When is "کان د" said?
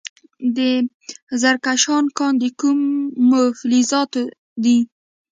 2.17-2.43